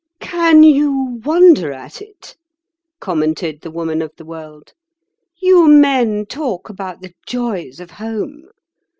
[0.19, 2.35] "Can you wonder at it?"
[2.99, 4.73] commented the Woman of the World.
[5.39, 8.45] "You men talk about 'the joys of home.